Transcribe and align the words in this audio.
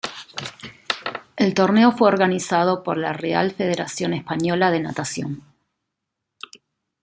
El 1.37 1.53
torneo 1.53 1.91
fue 1.91 2.07
organizado 2.07 2.81
por 2.81 2.97
la 2.97 3.13
Real 3.13 3.51
Federación 3.51 4.15
Española 4.15 4.71
de 4.71 4.79
Natación. 4.79 5.43